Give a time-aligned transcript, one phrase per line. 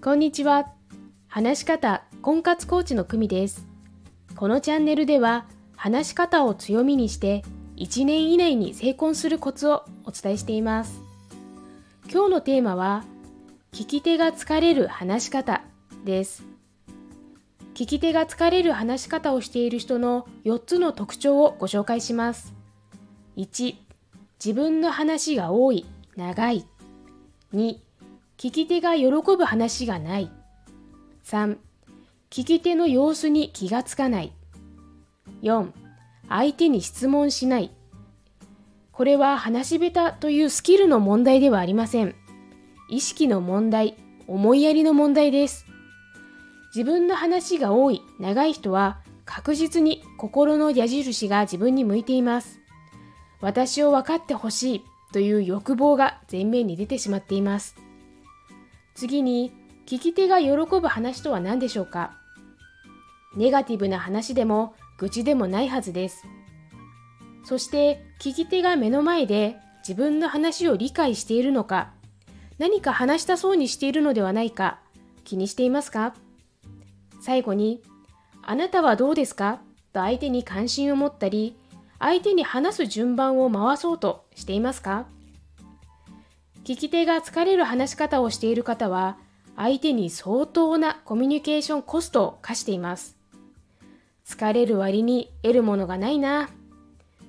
[0.00, 0.68] こんにちは。
[1.26, 3.66] 話し方婚活コーチの久美です。
[4.36, 7.42] このチャンネルでは話し方を強みにして
[7.78, 11.00] 1年以内に成婚するコツをお伝えしています。
[12.08, 13.04] 今日のテーマは
[13.72, 15.62] 聞き手が疲れる話し方
[16.04, 16.44] です。
[17.74, 22.54] 聞き手が疲れる話し方をしている人の4つの特徴をご紹介します。
[23.36, 23.74] 1、
[24.42, 26.64] 自分の話が多い、長い。
[27.52, 27.87] 2、
[28.38, 30.30] 聞き手が喜ぶ話がない。
[31.24, 31.56] 3、
[32.30, 34.32] 聞き手の様子に気がつかない。
[35.42, 35.72] 4、
[36.28, 37.72] 相手に質問しない。
[38.92, 42.14] これは話し下手というスキルの問題ではありません。
[42.88, 43.96] 意識の問題、
[44.28, 45.66] 思いやりの問題です。
[46.76, 52.60] 自分の話が多い、長い人は確実に心の矢印が自分に向いています。
[53.40, 57.87] 私を分かってほしいという欲望が前面に出てしまっています。
[58.98, 59.52] 次に、
[59.86, 62.18] 聞き手が喜ぶ話とは何でしょうか？
[63.36, 66.24] ネガティブな話でも愚痴でもないはずです。
[67.44, 71.92] そして、聞き手が目の前で自分の話を理解しているのか、
[72.58, 74.80] 何か話したそうにしているのではないか、
[75.22, 76.16] 気にしていますか？
[77.20, 77.80] 最後に、
[78.42, 79.60] あなたはどうですか？
[79.92, 81.56] と相手に関心を持ったり、
[82.00, 85.06] 相手に話す順番を回そうとしていますか？
[86.68, 89.16] 聞き手が疲れる話し方をしている方は、
[89.56, 93.16] 相手に相当なコミュニケーションコストを課しています。
[94.26, 96.50] 疲れる割に得るものがないな。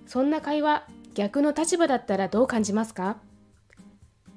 [0.07, 3.15] そんな会話、逆の立場だったらどう感じますか？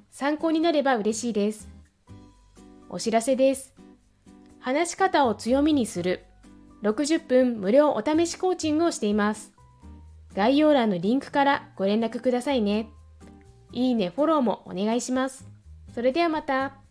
[0.09, 1.67] 参考になれば嬉しいです。
[2.87, 3.73] お知らせです。
[4.61, 6.23] 話し方を強みにする
[6.81, 9.51] 60分無料お試しコーチングをしています。
[10.33, 12.87] 概要欄のリンクからご連絡くださいね。
[13.73, 15.45] いいね、フォローもお願いします。
[15.93, 16.82] それではまた。